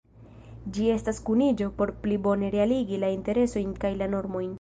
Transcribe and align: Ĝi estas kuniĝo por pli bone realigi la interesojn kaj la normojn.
Ĝi 0.77 0.85
estas 0.93 1.19
kuniĝo 1.27 1.67
por 1.81 1.91
pli 2.05 2.17
bone 2.29 2.49
realigi 2.55 2.99
la 3.05 3.11
interesojn 3.17 3.77
kaj 3.85 3.93
la 4.01 4.09
normojn. 4.15 4.49